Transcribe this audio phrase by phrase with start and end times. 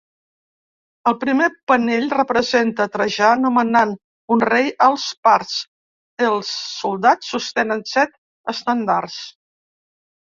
[1.09, 3.93] El primer panell representa Trajà nomenant
[4.37, 5.53] un rei als parts:
[6.31, 8.17] els soldats sostenen set
[8.55, 9.21] estendards.